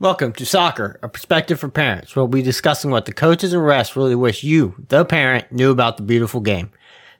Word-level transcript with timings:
Welcome 0.00 0.32
to 0.32 0.46
Soccer, 0.46 0.98
a 1.02 1.10
perspective 1.10 1.60
for 1.60 1.68
parents. 1.68 2.16
We'll 2.16 2.26
be 2.26 2.40
discussing 2.40 2.90
what 2.90 3.04
the 3.04 3.12
coaches 3.12 3.52
and 3.52 3.62
refs 3.62 3.94
really 3.94 4.14
wish 4.14 4.42
you, 4.42 4.74
the 4.88 5.04
parent, 5.04 5.52
knew 5.52 5.70
about 5.70 5.98
the 5.98 6.02
beautiful 6.02 6.40
game. 6.40 6.70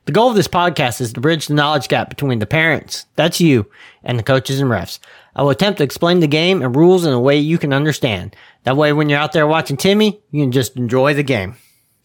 The 0.07 0.13
goal 0.13 0.31
of 0.31 0.35
this 0.35 0.49
podcast 0.49 1.03
is 1.03 1.13
to 1.13 1.21
bridge 1.21 1.47
the 1.47 1.53
knowledge 1.53 1.89
gap 1.89 2.09
between 2.09 2.39
the 2.39 2.47
parents, 2.47 3.05
that's 3.17 3.39
you, 3.39 3.71
and 4.03 4.19
the 4.19 4.23
coaches 4.23 4.61
and 4.61 4.71
refs. 4.71 4.99
I 5.37 5.43
will 5.43 5.51
attempt 5.51 5.77
to 5.77 5.85
explain 5.85 6.21
the 6.21 6.27
game 6.27 6.63
and 6.63 6.75
rules 6.75 7.05
in 7.05 7.13
a 7.13 7.21
way 7.21 7.37
you 7.37 7.59
can 7.59 7.75
understand. 7.75 8.35
That 8.63 8.79
way, 8.79 8.95
when 8.95 9.11
you're 9.11 9.19
out 9.19 9.33
there 9.33 9.47
watching 9.47 9.77
Timmy, 9.77 10.23
you 10.31 10.43
can 10.43 10.51
just 10.51 10.75
enjoy 10.75 11.13
the 11.13 11.23
game. 11.23 11.57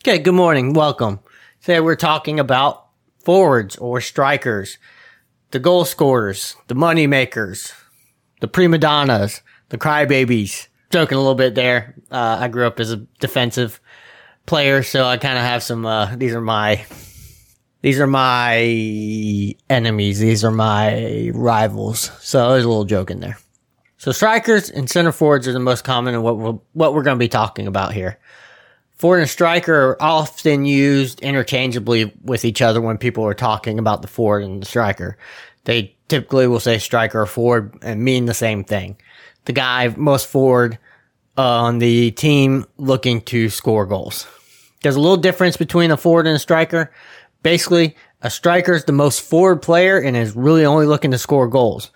Okay, 0.04 0.20
good 0.20 0.36
morning. 0.36 0.73
Welcome. 0.73 1.21
Today 1.62 1.80
we're 1.80 1.96
talking 1.96 2.38
about 2.38 2.88
forwards 3.23 3.77
or 3.77 4.02
strikers, 4.02 4.77
the 5.52 5.60
goal 5.60 5.85
scorers, 5.85 6.57
the 6.68 6.76
money 6.76 7.07
makers, 7.07 7.71
the 8.41 8.49
prima 8.49 8.77
donnas, 8.77 9.41
the 9.70 9.77
crybabies. 9.77 10.68
Joking 10.95 11.17
a 11.17 11.20
little 11.20 11.35
bit 11.35 11.55
there. 11.55 11.94
Uh, 12.09 12.38
I 12.40 12.48
grew 12.48 12.66
up 12.66 12.80
as 12.80 12.94
a 12.94 12.95
defensive 13.20 13.81
player, 14.45 14.81
so 14.81 15.04
I 15.04 15.18
kind 15.18 15.38
of 15.38 15.44
have 15.44 15.62
some. 15.62 15.85
Uh, 15.85 16.16
these 16.16 16.34
are 16.34 16.40
my. 16.40 16.85
These 17.81 17.99
are 17.99 18.08
my 18.08 19.54
enemies. 19.70 20.20
These 20.20 20.45
are 20.45 20.52
my 20.52 21.31
rivals. 21.34 22.12
So 22.21 22.52
there's 22.52 22.63
a 22.63 22.70
little 22.70 22.85
joke 22.85 23.12
in 23.12 23.20
there. 23.20 23.38
So 23.98 24.13
strikers 24.13 24.70
and 24.70 24.90
center 24.90 25.12
forwards 25.12 25.49
are 25.49 25.52
the 25.52 25.59
most 25.59 25.84
common 25.84 26.13
and 26.13 26.23
what 26.23 26.38
we're, 26.38 26.58
what 26.71 26.94
we're 26.94 27.04
going 27.04 27.18
to 27.18 27.20
be 27.20 27.27
talking 27.27 27.68
about 27.68 27.91
here. 27.91 28.18
Forward 28.93 29.20
and 29.20 29.30
striker 29.30 29.90
are 29.90 29.98
often 30.02 30.63
used 30.63 31.20
interchangeably 31.20 32.13
with 32.23 32.46
each 32.46 32.62
other 32.62 32.80
when 32.80 32.98
people 32.98 33.26
are 33.26 33.34
talking 33.34 33.80
about 33.80 34.02
the 34.02 34.07
forward 34.07 34.43
and 34.43 34.62
the 34.62 34.66
striker. 34.66 35.18
They 35.66 35.93
typically 36.07 36.48
will 36.48 36.62
say 36.62 36.77
striker 36.77 37.23
or 37.23 37.26
forward 37.26 37.77
and 37.82 38.01
mean 38.01 38.27
the 38.27 38.34
same 38.34 38.63
thing 38.63 38.96
the 39.46 39.54
guy 39.54 39.93
most 39.96 40.27
forward 40.27 40.77
uh, 41.38 41.41
on 41.41 41.79
the 41.79 42.12
team 42.12 42.65
looking 42.77 43.21
to 43.21 43.49
score 43.49 43.85
goals. 43.85 44.27
There's 44.84 44.96
a 44.96 45.01
little 45.01 45.18
difference 45.18 45.57
between 45.57 45.91
a 45.91 45.98
forward 45.98 46.27
and 46.27 46.35
a 46.35 46.40
striker. 46.40 46.91
Basically, 47.43 47.96
a 48.21 48.29
striker 48.29 48.73
is 48.73 48.85
the 48.85 48.91
most 48.91 49.21
forward 49.21 49.62
player 49.62 49.99
and 49.99 50.16
is 50.16 50.35
really 50.35 50.66
only 50.66 50.85
looking 50.85 51.12
to 51.12 51.18
score 51.18 51.48
goals. 51.48 51.91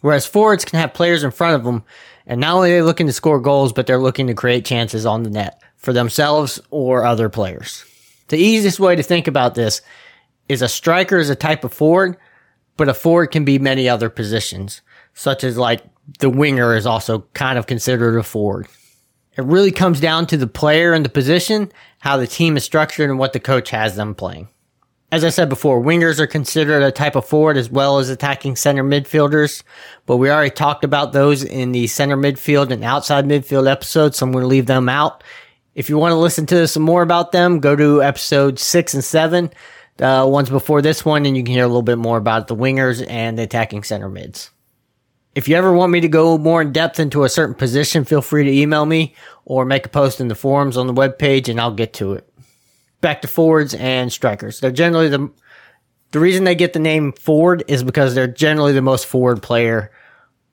Whereas 0.00 0.26
forwards 0.26 0.64
can 0.64 0.78
have 0.78 0.92
players 0.92 1.24
in 1.24 1.30
front 1.30 1.56
of 1.56 1.64
them 1.64 1.84
and 2.26 2.40
not 2.40 2.54
only 2.54 2.72
are 2.72 2.76
they 2.76 2.82
looking 2.82 3.06
to 3.06 3.12
score 3.12 3.40
goals, 3.40 3.72
but 3.72 3.86
they're 3.86 3.98
looking 3.98 4.26
to 4.28 4.34
create 4.34 4.64
chances 4.64 5.04
on 5.04 5.22
the 5.22 5.30
net 5.30 5.62
for 5.76 5.92
themselves 5.92 6.60
or 6.70 7.04
other 7.04 7.28
players. 7.28 7.84
The 8.28 8.38
easiest 8.38 8.80
way 8.80 8.96
to 8.96 9.02
think 9.02 9.26
about 9.26 9.54
this 9.54 9.82
is 10.48 10.62
a 10.62 10.68
striker 10.68 11.18
is 11.18 11.30
a 11.30 11.34
type 11.34 11.64
of 11.64 11.72
forward, 11.72 12.16
but 12.76 12.88
a 12.88 12.94
forward 12.94 13.28
can 13.28 13.44
be 13.44 13.58
many 13.58 13.88
other 13.88 14.08
positions, 14.08 14.80
such 15.14 15.44
as 15.44 15.56
like 15.56 15.82
the 16.18 16.30
winger 16.30 16.76
is 16.76 16.86
also 16.86 17.20
kind 17.32 17.58
of 17.58 17.66
considered 17.66 18.18
a 18.18 18.22
forward. 18.22 18.66
It 19.36 19.44
really 19.44 19.72
comes 19.72 20.00
down 20.00 20.26
to 20.28 20.36
the 20.36 20.46
player 20.46 20.92
and 20.92 21.04
the 21.04 21.08
position, 21.08 21.72
how 21.98 22.16
the 22.16 22.26
team 22.26 22.56
is 22.56 22.64
structured, 22.64 23.10
and 23.10 23.18
what 23.18 23.32
the 23.32 23.40
coach 23.40 23.70
has 23.70 23.96
them 23.96 24.14
playing. 24.14 24.48
As 25.10 25.24
I 25.24 25.28
said 25.28 25.48
before, 25.48 25.80
wingers 25.80 26.18
are 26.18 26.26
considered 26.26 26.82
a 26.82 26.90
type 26.90 27.14
of 27.14 27.24
forward 27.24 27.56
as 27.56 27.70
well 27.70 27.98
as 27.98 28.08
attacking 28.10 28.56
center 28.56 28.82
midfielders, 28.82 29.62
but 30.06 30.16
we 30.16 30.30
already 30.30 30.50
talked 30.50 30.84
about 30.84 31.12
those 31.12 31.44
in 31.44 31.72
the 31.72 31.86
center 31.86 32.16
midfield 32.16 32.70
and 32.70 32.82
outside 32.82 33.24
midfield 33.24 33.70
episodes, 33.70 34.18
so 34.18 34.26
I'm 34.26 34.32
going 34.32 34.42
to 34.42 34.48
leave 34.48 34.66
them 34.66 34.88
out. 34.88 35.22
If 35.74 35.88
you 35.88 35.98
want 35.98 36.12
to 36.12 36.16
listen 36.16 36.46
to 36.46 36.66
some 36.68 36.82
more 36.82 37.02
about 37.02 37.32
them, 37.32 37.60
go 37.60 37.76
to 37.76 38.02
episode 38.02 38.58
six 38.58 38.94
and 38.94 39.04
seven, 39.04 39.50
the 39.96 40.26
ones 40.28 40.50
before 40.50 40.82
this 40.82 41.04
one, 41.04 41.26
and 41.26 41.36
you 41.36 41.44
can 41.44 41.54
hear 41.54 41.64
a 41.64 41.68
little 41.68 41.82
bit 41.82 41.98
more 41.98 42.18
about 42.18 42.48
the 42.48 42.56
wingers 42.56 43.04
and 43.08 43.38
the 43.38 43.42
attacking 43.42 43.84
center 43.84 44.08
mids. 44.08 44.50
If 45.34 45.48
you 45.48 45.56
ever 45.56 45.72
want 45.72 45.90
me 45.90 46.00
to 46.00 46.08
go 46.08 46.38
more 46.38 46.62
in 46.62 46.72
depth 46.72 47.00
into 47.00 47.24
a 47.24 47.28
certain 47.28 47.56
position, 47.56 48.04
feel 48.04 48.22
free 48.22 48.44
to 48.44 48.50
email 48.52 48.86
me 48.86 49.14
or 49.44 49.64
make 49.64 49.86
a 49.86 49.88
post 49.88 50.20
in 50.20 50.28
the 50.28 50.34
forums 50.34 50.76
on 50.76 50.86
the 50.86 50.94
webpage 50.94 51.48
and 51.48 51.60
I'll 51.60 51.74
get 51.74 51.92
to 51.94 52.12
it. 52.12 52.28
Back 53.00 53.22
to 53.22 53.28
forwards 53.28 53.74
and 53.74 54.12
strikers. 54.12 54.60
They're 54.60 54.70
generally 54.70 55.08
the, 55.08 55.30
the 56.12 56.20
reason 56.20 56.44
they 56.44 56.54
get 56.54 56.72
the 56.72 56.78
name 56.78 57.12
forward 57.12 57.64
is 57.66 57.82
because 57.82 58.14
they're 58.14 58.28
generally 58.28 58.72
the 58.72 58.80
most 58.80 59.06
forward 59.06 59.42
player 59.42 59.90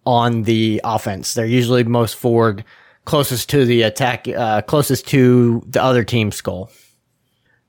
on 0.05 0.43
the 0.43 0.81
offense. 0.83 1.35
They're 1.35 1.45
usually 1.45 1.83
most 1.83 2.15
forward, 2.15 2.65
closest 3.05 3.49
to 3.51 3.65
the 3.65 3.83
attack, 3.83 4.27
uh, 4.27 4.63
closest 4.63 5.07
to 5.09 5.63
the 5.67 5.81
other 5.81 6.03
team's 6.03 6.41
goal. 6.41 6.71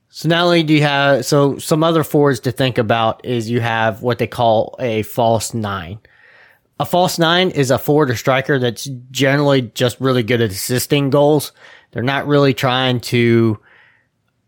So 0.09 0.29
not 0.29 0.43
only 0.43 0.63
do 0.63 0.73
you 0.73 0.81
have, 0.81 1.25
so 1.25 1.57
some 1.59 1.83
other 1.83 2.03
forwards 2.03 2.39
to 2.41 2.51
think 2.51 2.77
about 2.77 3.23
is 3.25 3.49
you 3.49 3.61
have 3.61 4.01
what 4.01 4.17
they 4.17 4.27
call 4.27 4.75
a 4.79 5.03
false 5.03 5.53
nine. 5.53 5.99
A 6.79 6.85
false 6.85 7.19
nine 7.19 7.51
is 7.51 7.71
a 7.71 7.77
forward 7.77 8.09
or 8.09 8.15
striker 8.15 8.57
that's 8.57 8.89
generally 9.11 9.61
just 9.61 9.99
really 9.99 10.23
good 10.23 10.41
at 10.41 10.51
assisting 10.51 11.09
goals. 11.09 11.51
They're 11.91 12.03
not 12.03 12.27
really 12.27 12.53
trying 12.53 12.99
to, 13.01 13.59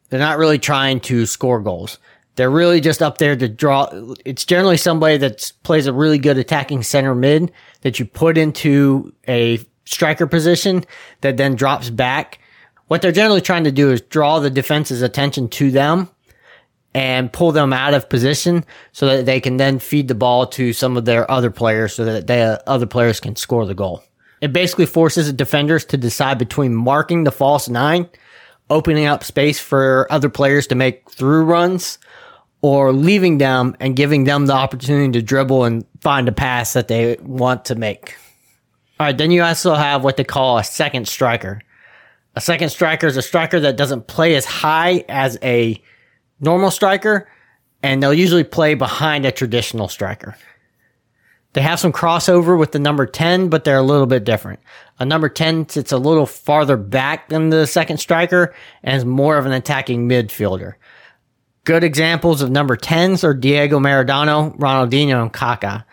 they're 0.09 0.19
not 0.19 0.37
really 0.37 0.57
trying 0.57 0.99
to 1.01 1.25
score 1.25 1.61
goals. 1.61 1.99
They're 2.35 2.49
really 2.49 2.81
just 2.81 3.01
up 3.01 3.19
there 3.19 3.35
to 3.35 3.47
draw. 3.47 3.89
It's 4.25 4.43
generally 4.43 4.77
somebody 4.77 5.17
that 5.17 5.51
plays 5.63 5.87
a 5.87 5.93
really 5.93 6.17
good 6.17 6.37
attacking 6.37 6.83
center 6.83 7.15
mid 7.15 7.51
that 7.81 7.99
you 7.99 8.05
put 8.05 8.37
into 8.37 9.13
a 9.27 9.59
striker 9.85 10.27
position 10.27 10.83
that 11.21 11.37
then 11.37 11.55
drops 11.55 11.89
back. 11.89 12.39
What 12.87 13.01
they're 13.01 13.11
generally 13.11 13.41
trying 13.41 13.63
to 13.63 13.71
do 13.71 13.91
is 13.91 14.01
draw 14.01 14.39
the 14.39 14.49
defense's 14.49 15.01
attention 15.01 15.47
to 15.49 15.71
them 15.71 16.09
and 16.95 17.33
pull 17.33 17.51
them 17.51 17.73
out 17.73 17.93
of 17.93 18.07
position 18.07 18.63
so 18.93 19.05
that 19.07 19.25
they 19.25 19.41
can 19.41 19.57
then 19.57 19.79
feed 19.79 20.07
the 20.07 20.15
ball 20.15 20.47
to 20.47 20.71
some 20.71 20.95
of 20.95 21.03
their 21.03 21.29
other 21.29 21.51
players 21.51 21.93
so 21.93 22.05
that 22.05 22.25
the 22.25 22.33
uh, 22.35 22.57
other 22.65 22.85
players 22.85 23.19
can 23.19 23.35
score 23.35 23.65
the 23.65 23.75
goal. 23.75 24.01
It 24.39 24.53
basically 24.53 24.85
forces 24.85 25.31
defenders 25.33 25.83
to 25.85 25.97
decide 25.97 26.37
between 26.37 26.73
marking 26.73 27.25
the 27.25 27.33
false 27.33 27.67
nine, 27.67 28.09
opening 28.69 29.05
up 29.07 29.25
space 29.25 29.59
for 29.59 30.07
other 30.09 30.29
players 30.29 30.67
to 30.67 30.75
make 30.75 31.11
through 31.11 31.43
runs, 31.43 31.99
or 32.61 32.93
leaving 32.93 33.39
them 33.39 33.75
and 33.81 33.97
giving 33.97 34.23
them 34.23 34.45
the 34.45 34.53
opportunity 34.53 35.11
to 35.11 35.21
dribble 35.21 35.65
and 35.65 35.85
find 35.99 36.29
a 36.29 36.31
pass 36.31 36.73
that 36.73 36.87
they 36.87 37.17
want 37.21 37.65
to 37.65 37.75
make. 37.75 38.15
All 39.01 39.07
right, 39.07 39.17
then 39.17 39.31
you 39.31 39.43
also 39.43 39.73
have 39.73 40.01
what 40.05 40.15
they 40.15 40.23
call 40.23 40.59
a 40.59 40.63
second 40.63 41.09
striker. 41.09 41.61
A 42.35 42.41
second 42.41 42.69
striker 42.69 43.07
is 43.07 43.17
a 43.17 43.21
striker 43.21 43.59
that 43.59 43.75
doesn't 43.75 44.07
play 44.07 44.35
as 44.35 44.45
high 44.45 45.03
as 45.09 45.37
a 45.43 45.81
normal 46.39 46.71
striker, 46.71 47.27
and 47.83 48.01
they'll 48.01 48.13
usually 48.13 48.43
play 48.43 48.73
behind 48.73 49.25
a 49.25 49.31
traditional 49.31 49.87
striker. 49.87 50.35
They 51.53 51.61
have 51.61 51.79
some 51.79 51.93
crossover 51.93 52.59
with 52.59 52.73
the 52.73 52.79
number 52.79 53.05
10, 53.05 53.47
but 53.47 53.63
they're 53.63 53.77
a 53.77 53.81
little 53.81 54.07
bit 54.07 54.25
different. 54.25 54.59
A 54.99 55.05
number 55.05 55.29
10 55.29 55.69
sits 55.69 55.93
a 55.93 55.97
little 55.97 56.25
farther 56.25 56.75
back 56.75 57.29
than 57.29 57.49
the 57.49 57.65
second 57.65 57.97
striker 57.97 58.53
and 58.83 58.97
is 58.97 59.05
more 59.05 59.37
of 59.37 59.45
an 59.45 59.53
attacking 59.53 60.09
midfielder. 60.09 60.73
Good 61.63 61.85
examples 61.85 62.41
of 62.41 62.51
number 62.51 62.75
10s 62.75 63.23
are 63.23 63.33
Diego 63.33 63.79
Maradona, 63.79 64.53
Ronaldinho, 64.57 65.21
and 65.21 65.31
Kaká. 65.31 65.85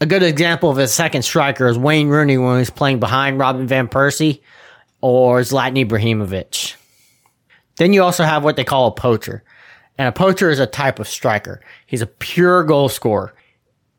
A 0.00 0.06
good 0.06 0.22
example 0.22 0.70
of 0.70 0.78
a 0.78 0.86
second 0.86 1.22
striker 1.22 1.66
is 1.66 1.76
Wayne 1.76 2.08
Rooney 2.08 2.38
when 2.38 2.58
he's 2.58 2.70
playing 2.70 3.00
behind 3.00 3.40
Robin 3.40 3.66
Van 3.66 3.88
Persie 3.88 4.40
or 5.00 5.40
Zlatan 5.40 5.84
Ibrahimovic. 5.84 6.76
Then 7.76 7.92
you 7.92 8.04
also 8.04 8.22
have 8.22 8.44
what 8.44 8.54
they 8.54 8.64
call 8.64 8.86
a 8.86 8.92
poacher. 8.92 9.42
And 9.98 10.08
a 10.08 10.12
poacher 10.12 10.48
is 10.48 10.60
a 10.60 10.66
type 10.66 11.00
of 11.00 11.08
striker. 11.08 11.60
He's 11.86 12.02
a 12.02 12.06
pure 12.06 12.62
goal 12.62 12.88
scorer. 12.88 13.34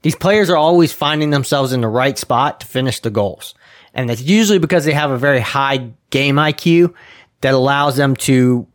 These 0.02 0.16
players 0.16 0.50
are 0.50 0.56
always 0.58 0.94
finding 0.94 1.30
themselves 1.30 1.74
in 1.74 1.82
the 1.82 1.90
right 1.90 2.18
spot 2.18 2.62
to 2.62 2.66
finish 2.66 3.02
the 3.02 3.10
goals. 3.10 3.54
And 3.94 4.10
that's 4.10 4.22
usually 4.22 4.60
because 4.60 4.86
they 4.86 4.94
have 4.94 5.12
a 5.12 5.18
very 5.18 5.42
high 5.42 5.92
game 6.10 6.36
IQ 6.36 6.94
that 7.42 7.54
allows 7.54 7.98
them 7.98 8.16
to 8.16 8.66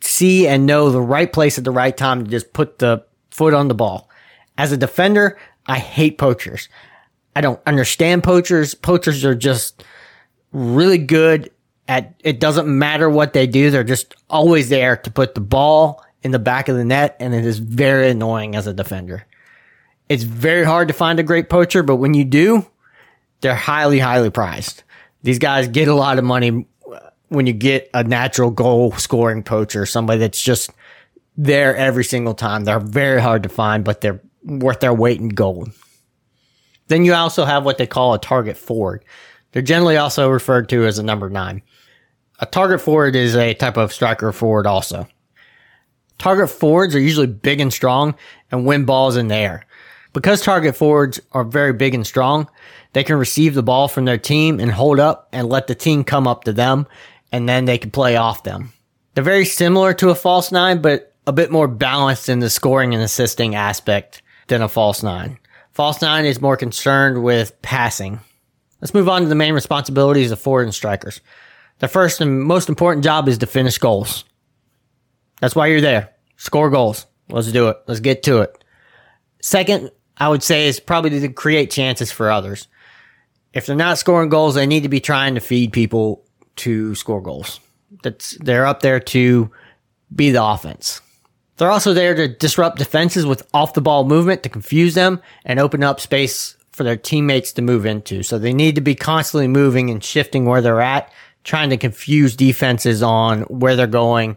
see 0.00 0.48
and 0.48 0.64
know 0.64 0.90
the 0.90 1.00
right 1.00 1.30
place 1.30 1.58
at 1.58 1.64
the 1.64 1.70
right 1.70 1.94
time 1.94 2.24
to 2.24 2.30
just 2.30 2.54
put 2.54 2.78
the 2.78 3.04
foot 3.30 3.52
on 3.52 3.68
the 3.68 3.74
ball. 3.74 4.08
As 4.56 4.72
a 4.72 4.76
defender, 4.76 5.38
I 5.66 5.78
hate 5.78 6.16
poachers. 6.16 6.68
I 7.36 7.42
don't 7.42 7.60
understand 7.66 8.24
poachers. 8.24 8.74
Poachers 8.74 9.24
are 9.24 9.34
just 9.34 9.84
really 10.52 10.98
good 10.98 11.50
at, 11.88 12.14
it 12.20 12.40
doesn't 12.40 12.66
matter 12.66 13.10
what 13.10 13.34
they 13.34 13.46
do. 13.46 13.70
They're 13.70 13.84
just 13.84 14.14
always 14.30 14.68
there 14.68 14.96
to 14.96 15.10
put 15.10 15.34
the 15.34 15.40
ball 15.40 16.04
in 16.22 16.30
the 16.30 16.38
back 16.38 16.68
of 16.68 16.76
the 16.76 16.84
net, 16.84 17.16
and 17.20 17.34
it 17.34 17.46
is 17.46 17.58
very 17.58 18.10
annoying 18.10 18.56
as 18.56 18.66
a 18.66 18.74
defender. 18.74 19.26
It's 20.08 20.22
very 20.22 20.64
hard 20.64 20.88
to 20.88 20.94
find 20.94 21.18
a 21.18 21.22
great 21.22 21.48
poacher, 21.48 21.82
but 21.82 21.96
when 21.96 22.14
you 22.14 22.24
do, 22.24 22.66
they're 23.40 23.54
highly, 23.54 23.98
highly 23.98 24.30
prized. 24.30 24.82
These 25.22 25.38
guys 25.38 25.68
get 25.68 25.88
a 25.88 25.94
lot 25.94 26.18
of 26.18 26.24
money 26.24 26.66
uh, 26.90 26.98
when 27.28 27.46
you 27.46 27.52
get 27.52 27.88
a 27.94 28.02
natural 28.04 28.50
goal 28.50 28.92
scoring 28.92 29.42
poacher, 29.42 29.86
somebody 29.86 30.18
that's 30.20 30.42
just 30.42 30.70
there 31.36 31.76
every 31.76 32.04
single 32.04 32.34
time. 32.34 32.64
They're 32.64 32.80
very 32.80 33.20
hard 33.20 33.44
to 33.44 33.48
find, 33.48 33.84
but 33.84 34.00
they're 34.00 34.20
worth 34.42 34.80
their 34.80 34.94
weight 34.94 35.20
in 35.20 35.28
gold. 35.28 35.70
Then 36.88 37.04
you 37.04 37.14
also 37.14 37.44
have 37.44 37.64
what 37.64 37.78
they 37.78 37.86
call 37.86 38.14
a 38.14 38.18
target 38.18 38.56
forward. 38.56 39.04
They're 39.52 39.62
generally 39.62 39.96
also 39.96 40.28
referred 40.28 40.68
to 40.70 40.86
as 40.86 40.98
a 40.98 41.02
number 41.02 41.30
nine. 41.30 41.62
A 42.40 42.46
target 42.46 42.80
forward 42.80 43.14
is 43.14 43.36
a 43.36 43.54
type 43.54 43.76
of 43.76 43.92
striker 43.92 44.32
forward 44.32 44.66
also. 44.66 45.06
Target 46.20 46.50
forwards 46.50 46.94
are 46.94 47.00
usually 47.00 47.26
big 47.26 47.60
and 47.60 47.72
strong 47.72 48.14
and 48.50 48.66
win 48.66 48.84
balls 48.84 49.16
in 49.16 49.28
the 49.28 49.34
air. 49.34 49.64
Because 50.12 50.42
target 50.42 50.76
forwards 50.76 51.18
are 51.32 51.44
very 51.44 51.72
big 51.72 51.94
and 51.94 52.06
strong, 52.06 52.46
they 52.92 53.02
can 53.02 53.16
receive 53.16 53.54
the 53.54 53.62
ball 53.62 53.88
from 53.88 54.04
their 54.04 54.18
team 54.18 54.60
and 54.60 54.70
hold 54.70 55.00
up 55.00 55.30
and 55.32 55.48
let 55.48 55.66
the 55.66 55.74
team 55.74 56.04
come 56.04 56.28
up 56.28 56.44
to 56.44 56.52
them, 56.52 56.86
and 57.32 57.48
then 57.48 57.64
they 57.64 57.78
can 57.78 57.90
play 57.90 58.16
off 58.16 58.42
them. 58.42 58.74
They're 59.14 59.24
very 59.24 59.46
similar 59.46 59.94
to 59.94 60.10
a 60.10 60.14
false 60.14 60.52
nine, 60.52 60.82
but 60.82 61.14
a 61.26 61.32
bit 61.32 61.50
more 61.50 61.66
balanced 61.66 62.28
in 62.28 62.40
the 62.40 62.50
scoring 62.50 62.92
and 62.92 63.02
assisting 63.02 63.54
aspect 63.54 64.20
than 64.48 64.60
a 64.60 64.68
false 64.68 65.02
nine. 65.02 65.38
False 65.72 66.02
nine 66.02 66.26
is 66.26 66.42
more 66.42 66.56
concerned 66.58 67.22
with 67.22 67.62
passing. 67.62 68.20
Let's 68.82 68.92
move 68.92 69.08
on 69.08 69.22
to 69.22 69.28
the 69.28 69.34
main 69.34 69.54
responsibilities 69.54 70.32
of 70.32 70.38
forward 70.38 70.64
and 70.64 70.74
strikers. 70.74 71.22
The 71.78 71.88
first 71.88 72.20
and 72.20 72.42
most 72.42 72.68
important 72.68 73.04
job 73.04 73.26
is 73.26 73.38
to 73.38 73.46
finish 73.46 73.78
goals. 73.78 74.24
That's 75.40 75.56
why 75.56 75.68
you're 75.68 75.80
there. 75.80 76.10
Score 76.36 76.70
goals. 76.70 77.06
Let's 77.28 77.50
do 77.52 77.68
it. 77.68 77.78
Let's 77.86 78.00
get 78.00 78.22
to 78.24 78.40
it. 78.40 78.64
Second, 79.40 79.90
I 80.16 80.28
would 80.28 80.42
say 80.42 80.68
is 80.68 80.80
probably 80.80 81.18
to 81.18 81.28
create 81.28 81.70
chances 81.70 82.12
for 82.12 82.30
others. 82.30 82.68
If 83.52 83.66
they're 83.66 83.76
not 83.76 83.98
scoring 83.98 84.28
goals, 84.28 84.54
they 84.54 84.66
need 84.66 84.82
to 84.84 84.88
be 84.88 85.00
trying 85.00 85.34
to 85.34 85.40
feed 85.40 85.72
people 85.72 86.24
to 86.56 86.94
score 86.94 87.22
goals. 87.22 87.58
That's 88.02 88.36
they're 88.38 88.66
up 88.66 88.80
there 88.80 89.00
to 89.00 89.50
be 90.14 90.30
the 90.30 90.44
offense. 90.44 91.00
They're 91.56 91.70
also 91.70 91.92
there 91.92 92.14
to 92.14 92.28
disrupt 92.28 92.78
defenses 92.78 93.26
with 93.26 93.46
off 93.52 93.74
the 93.74 93.80
ball 93.80 94.04
movement 94.04 94.42
to 94.44 94.48
confuse 94.48 94.94
them 94.94 95.20
and 95.44 95.58
open 95.58 95.82
up 95.82 96.00
space 96.00 96.56
for 96.70 96.84
their 96.84 96.96
teammates 96.96 97.52
to 97.52 97.62
move 97.62 97.84
into. 97.84 98.22
So 98.22 98.38
they 98.38 98.54
need 98.54 98.76
to 98.76 98.80
be 98.80 98.94
constantly 98.94 99.48
moving 99.48 99.90
and 99.90 100.02
shifting 100.02 100.46
where 100.46 100.62
they're 100.62 100.80
at, 100.80 101.12
trying 101.44 101.70
to 101.70 101.76
confuse 101.76 102.36
defenses 102.36 103.02
on 103.02 103.42
where 103.42 103.76
they're 103.76 103.86
going 103.86 104.36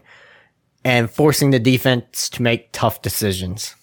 and 0.84 1.10
forcing 1.10 1.50
the 1.50 1.58
defense 1.58 2.28
to 2.30 2.42
make 2.42 2.72
tough 2.72 3.02
decisions. 3.02 3.74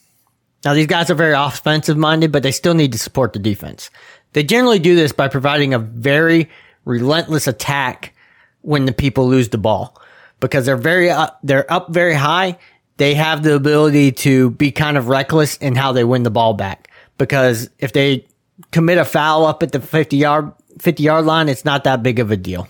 Now 0.63 0.73
these 0.73 0.87
guys 0.87 1.09
are 1.09 1.15
very 1.15 1.33
offensive 1.33 1.97
minded, 1.97 2.31
but 2.31 2.43
they 2.43 2.51
still 2.51 2.73
need 2.73 2.91
to 2.91 2.99
support 2.99 3.33
the 3.33 3.39
defense. 3.39 3.89
They 4.33 4.43
generally 4.43 4.79
do 4.79 4.95
this 4.95 5.11
by 5.11 5.27
providing 5.27 5.73
a 5.73 5.79
very 5.79 6.49
relentless 6.85 7.47
attack 7.47 8.13
when 8.61 8.85
the 8.85 8.93
people 8.93 9.27
lose 9.27 9.49
the 9.49 9.57
ball 9.57 9.99
because 10.39 10.65
they're 10.65 10.77
very 10.77 11.09
up, 11.09 11.39
they're 11.43 11.71
up 11.71 11.89
very 11.89 12.13
high. 12.13 12.57
They 12.97 13.15
have 13.15 13.41
the 13.41 13.55
ability 13.55 14.11
to 14.11 14.51
be 14.51 14.71
kind 14.71 14.97
of 14.97 15.07
reckless 15.07 15.57
in 15.57 15.75
how 15.75 15.91
they 15.91 16.03
win 16.03 16.23
the 16.23 16.29
ball 16.29 16.53
back 16.53 16.89
because 17.17 17.69
if 17.79 17.93
they 17.93 18.27
commit 18.71 18.99
a 18.99 19.05
foul 19.05 19.45
up 19.45 19.63
at 19.63 19.71
the 19.71 19.79
50 19.79 20.17
yard 20.17 20.51
50 20.79 21.03
yard 21.03 21.25
line, 21.25 21.49
it's 21.49 21.65
not 21.65 21.83
that 21.83 22.03
big 22.03 22.19
of 22.19 22.31
a 22.31 22.37
deal. 22.37 22.67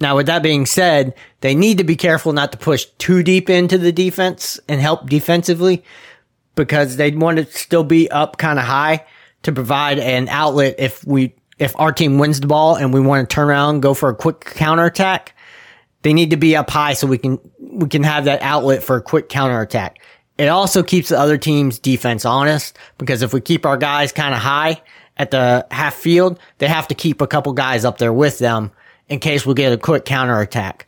Now, 0.00 0.16
with 0.16 0.26
that 0.26 0.42
being 0.42 0.66
said, 0.66 1.14
they 1.40 1.54
need 1.54 1.78
to 1.78 1.84
be 1.84 1.96
careful 1.96 2.32
not 2.32 2.52
to 2.52 2.58
push 2.58 2.86
too 2.98 3.22
deep 3.22 3.48
into 3.48 3.78
the 3.78 3.92
defense 3.92 4.58
and 4.68 4.80
help 4.80 5.08
defensively 5.08 5.84
because 6.56 6.96
they 6.96 7.10
want 7.12 7.38
to 7.38 7.46
still 7.46 7.84
be 7.84 8.10
up 8.10 8.38
kind 8.38 8.58
of 8.58 8.64
high 8.64 9.04
to 9.42 9.52
provide 9.52 9.98
an 9.98 10.28
outlet 10.28 10.76
if 10.78 11.04
we 11.04 11.34
if 11.58 11.78
our 11.78 11.92
team 11.92 12.18
wins 12.18 12.40
the 12.40 12.48
ball 12.48 12.74
and 12.74 12.92
we 12.92 13.00
want 13.00 13.28
to 13.28 13.32
turn 13.32 13.48
around 13.48 13.80
go 13.80 13.94
for 13.94 14.08
a 14.08 14.14
quick 14.14 14.40
counterattack, 14.40 15.34
they 16.02 16.12
need 16.12 16.30
to 16.30 16.36
be 16.36 16.56
up 16.56 16.68
high 16.68 16.94
so 16.94 17.06
we 17.06 17.18
can 17.18 17.38
we 17.60 17.88
can 17.88 18.02
have 18.02 18.24
that 18.24 18.42
outlet 18.42 18.82
for 18.82 18.96
a 18.96 19.02
quick 19.02 19.28
counterattack. 19.28 20.00
It 20.36 20.48
also 20.48 20.82
keeps 20.82 21.10
the 21.10 21.18
other 21.18 21.38
team's 21.38 21.78
defense 21.78 22.24
honest 22.24 22.76
because 22.98 23.22
if 23.22 23.32
we 23.32 23.40
keep 23.40 23.64
our 23.64 23.76
guys 23.76 24.10
kind 24.10 24.34
of 24.34 24.40
high 24.40 24.82
at 25.16 25.30
the 25.30 25.64
half 25.70 25.94
field, 25.94 26.40
they 26.58 26.66
have 26.66 26.88
to 26.88 26.94
keep 26.96 27.20
a 27.20 27.28
couple 27.28 27.52
guys 27.52 27.84
up 27.84 27.98
there 27.98 28.12
with 28.12 28.40
them 28.40 28.72
in 29.08 29.20
case 29.20 29.44
we 29.44 29.54
get 29.54 29.72
a 29.72 29.78
quick 29.78 30.04
counterattack. 30.04 30.86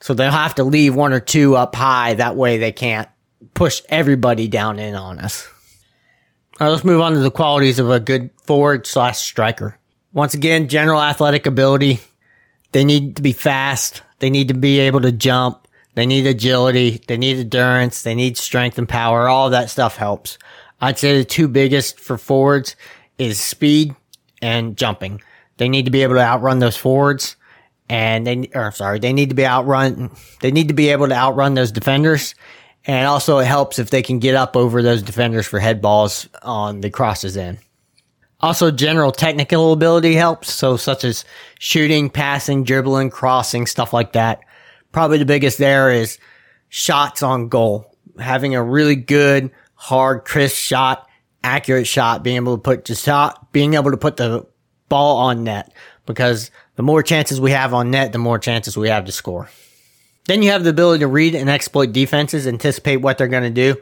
So 0.00 0.14
they'll 0.14 0.30
have 0.30 0.56
to 0.56 0.64
leave 0.64 0.94
one 0.94 1.12
or 1.12 1.20
two 1.20 1.56
up 1.56 1.74
high. 1.74 2.14
That 2.14 2.36
way 2.36 2.58
they 2.58 2.72
can't 2.72 3.08
push 3.54 3.82
everybody 3.88 4.48
down 4.48 4.78
in 4.78 4.94
on 4.94 5.18
us. 5.18 5.48
All 6.60 6.66
right, 6.66 6.70
let's 6.70 6.84
move 6.84 7.00
on 7.00 7.12
to 7.12 7.20
the 7.20 7.30
qualities 7.30 7.78
of 7.78 7.90
a 7.90 8.00
good 8.00 8.30
forward 8.42 8.86
slash 8.86 9.20
striker. 9.20 9.78
Once 10.12 10.34
again, 10.34 10.68
general 10.68 11.00
athletic 11.00 11.46
ability. 11.46 12.00
They 12.72 12.84
need 12.84 13.16
to 13.16 13.22
be 13.22 13.32
fast. 13.32 14.02
They 14.18 14.30
need 14.30 14.48
to 14.48 14.54
be 14.54 14.80
able 14.80 15.00
to 15.02 15.12
jump. 15.12 15.68
They 15.94 16.06
need 16.06 16.26
agility. 16.26 17.00
They 17.06 17.16
need 17.16 17.38
endurance. 17.38 18.02
They 18.02 18.14
need 18.14 18.36
strength 18.36 18.78
and 18.78 18.88
power. 18.88 19.28
All 19.28 19.50
that 19.50 19.70
stuff 19.70 19.96
helps. 19.96 20.38
I'd 20.80 20.98
say 20.98 21.18
the 21.18 21.24
two 21.24 21.48
biggest 21.48 22.00
for 22.00 22.18
forwards 22.18 22.76
is 23.18 23.40
speed 23.40 23.94
and 24.40 24.76
jumping. 24.76 25.22
They 25.58 25.68
need 25.68 25.84
to 25.84 25.90
be 25.90 26.02
able 26.02 26.14
to 26.14 26.20
outrun 26.20 26.58
those 26.58 26.76
forwards 26.76 27.36
and 27.92 28.26
they, 28.26 28.48
or 28.54 28.72
sorry, 28.72 28.98
they 29.00 29.12
need 29.12 29.28
to 29.28 29.34
be 29.34 29.44
outrun, 29.44 30.10
they 30.40 30.50
need 30.50 30.68
to 30.68 30.74
be 30.74 30.88
able 30.88 31.08
to 31.08 31.14
outrun 31.14 31.52
those 31.52 31.70
defenders. 31.70 32.34
And 32.86 33.06
also 33.06 33.38
it 33.38 33.44
helps 33.44 33.78
if 33.78 33.90
they 33.90 34.00
can 34.02 34.18
get 34.18 34.34
up 34.34 34.56
over 34.56 34.82
those 34.82 35.02
defenders 35.02 35.46
for 35.46 35.60
head 35.60 35.82
balls 35.82 36.26
on 36.40 36.80
the 36.80 36.88
crosses 36.88 37.36
in. 37.36 37.58
Also, 38.40 38.70
general 38.70 39.12
technical 39.12 39.74
ability 39.74 40.14
helps. 40.14 40.50
So, 40.50 40.78
such 40.78 41.04
as 41.04 41.26
shooting, 41.58 42.08
passing, 42.08 42.64
dribbling, 42.64 43.10
crossing, 43.10 43.66
stuff 43.66 43.92
like 43.92 44.14
that. 44.14 44.40
Probably 44.90 45.18
the 45.18 45.26
biggest 45.26 45.58
there 45.58 45.90
is 45.92 46.18
shots 46.70 47.22
on 47.22 47.48
goal. 47.48 47.94
Having 48.18 48.54
a 48.54 48.62
really 48.64 48.96
good, 48.96 49.50
hard, 49.74 50.24
crisp 50.24 50.56
shot, 50.56 51.06
accurate 51.44 51.86
shot, 51.86 52.24
being 52.24 52.36
able 52.36 52.56
to 52.56 52.62
put 52.62 52.86
the 52.86 52.94
shot, 52.94 53.52
being 53.52 53.74
able 53.74 53.90
to 53.90 53.96
put 53.96 54.16
the 54.16 54.44
ball 54.88 55.18
on 55.18 55.44
net. 55.44 55.72
Because 56.06 56.50
the 56.76 56.82
more 56.82 57.02
chances 57.02 57.40
we 57.40 57.52
have 57.52 57.72
on 57.72 57.90
net, 57.90 58.12
the 58.12 58.18
more 58.18 58.38
chances 58.38 58.76
we 58.76 58.88
have 58.88 59.04
to 59.04 59.12
score. 59.12 59.48
Then 60.26 60.42
you 60.42 60.50
have 60.50 60.64
the 60.64 60.70
ability 60.70 61.00
to 61.00 61.06
read 61.08 61.34
and 61.34 61.50
exploit 61.50 61.92
defenses, 61.92 62.46
anticipate 62.46 62.98
what 62.98 63.18
they're 63.18 63.28
going 63.28 63.42
to 63.42 63.50
do. 63.50 63.80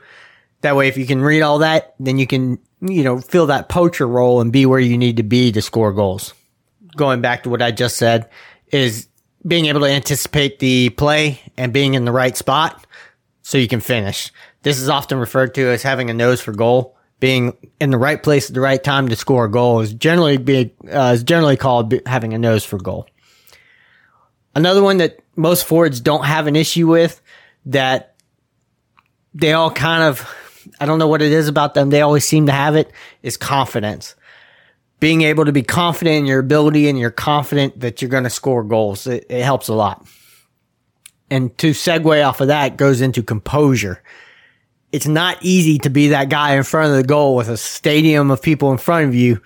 That 0.62 0.76
way, 0.76 0.88
if 0.88 0.96
you 0.96 1.06
can 1.06 1.22
read 1.22 1.42
all 1.42 1.58
that, 1.58 1.94
then 1.98 2.18
you 2.18 2.26
can, 2.26 2.58
you 2.80 3.02
know, 3.02 3.18
fill 3.18 3.46
that 3.46 3.68
poacher 3.68 4.06
role 4.06 4.40
and 4.40 4.52
be 4.52 4.66
where 4.66 4.80
you 4.80 4.98
need 4.98 5.16
to 5.16 5.22
be 5.22 5.52
to 5.52 5.62
score 5.62 5.92
goals. 5.92 6.34
Going 6.96 7.20
back 7.20 7.44
to 7.44 7.50
what 7.50 7.62
I 7.62 7.70
just 7.70 7.96
said 7.96 8.28
is 8.68 9.08
being 9.46 9.66
able 9.66 9.80
to 9.80 9.86
anticipate 9.86 10.58
the 10.58 10.90
play 10.90 11.40
and 11.56 11.72
being 11.72 11.94
in 11.94 12.04
the 12.04 12.12
right 12.12 12.36
spot 12.36 12.86
so 13.42 13.58
you 13.58 13.68
can 13.68 13.80
finish. 13.80 14.30
This 14.62 14.78
is 14.78 14.88
often 14.88 15.18
referred 15.18 15.54
to 15.54 15.68
as 15.68 15.82
having 15.82 16.10
a 16.10 16.14
nose 16.14 16.40
for 16.40 16.52
goal. 16.52 16.96
Being 17.20 17.56
in 17.80 17.90
the 17.90 17.98
right 17.98 18.22
place 18.22 18.48
at 18.48 18.54
the 18.54 18.60
right 18.60 18.82
time 18.82 19.08
to 19.08 19.16
score 19.16 19.44
a 19.44 19.50
goal 19.50 19.80
is 19.80 19.92
generally 19.92 20.38
be, 20.38 20.72
uh, 20.90 21.12
is 21.14 21.22
generally 21.22 21.56
called 21.56 21.94
having 22.06 22.32
a 22.32 22.38
nose 22.38 22.64
for 22.64 22.78
goal. 22.78 23.06
Another 24.54 24.82
one 24.82 24.96
that 24.96 25.20
most 25.36 25.64
forwards 25.64 26.00
don't 26.00 26.24
have 26.24 26.46
an 26.46 26.56
issue 26.56 26.86
with 26.86 27.20
that 27.66 28.14
they 29.34 29.52
all 29.52 29.70
kind 29.70 30.02
of 30.02 30.28
I 30.78 30.86
don't 30.86 30.98
know 30.98 31.08
what 31.08 31.22
it 31.22 31.32
is 31.32 31.48
about 31.48 31.74
them. 31.74 31.90
They 31.90 32.02
always 32.02 32.24
seem 32.24 32.46
to 32.46 32.52
have 32.52 32.76
it 32.76 32.92
is 33.22 33.36
confidence. 33.36 34.14
Being 34.98 35.22
able 35.22 35.46
to 35.46 35.52
be 35.52 35.62
confident 35.62 36.16
in 36.18 36.26
your 36.26 36.40
ability 36.40 36.88
and 36.88 36.98
you're 36.98 37.10
confident 37.10 37.80
that 37.80 38.02
you're 38.02 38.10
going 38.10 38.24
to 38.24 38.30
score 38.30 38.62
goals. 38.62 39.06
It, 39.06 39.26
it 39.30 39.42
helps 39.42 39.68
a 39.68 39.74
lot. 39.74 40.06
And 41.30 41.56
to 41.58 41.70
segue 41.70 42.26
off 42.26 42.40
of 42.40 42.48
that 42.48 42.76
goes 42.76 43.00
into 43.00 43.22
composure. 43.22 44.02
It's 44.92 45.06
not 45.06 45.38
easy 45.40 45.78
to 45.78 45.90
be 45.90 46.08
that 46.08 46.28
guy 46.28 46.56
in 46.56 46.64
front 46.64 46.90
of 46.90 46.96
the 46.96 47.04
goal 47.04 47.36
with 47.36 47.48
a 47.48 47.56
stadium 47.56 48.30
of 48.30 48.42
people 48.42 48.72
in 48.72 48.78
front 48.78 49.08
of 49.08 49.14
you 49.14 49.40